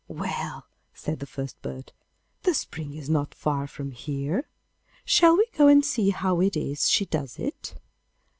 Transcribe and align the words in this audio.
'Well,' 0.07 0.65
said 0.95 1.19
the 1.19 1.27
first 1.27 1.61
bird, 1.61 1.93
'the 2.41 2.55
spring 2.55 2.95
is 2.95 3.07
not 3.07 3.35
far 3.35 3.67
from 3.67 3.91
here. 3.91 4.49
Shall 5.05 5.37
we 5.37 5.45
go 5.55 5.67
and 5.67 5.85
see 5.85 6.09
how 6.09 6.39
it 6.41 6.57
is 6.57 6.89
she 6.89 7.05
does 7.05 7.37
it? 7.37 7.75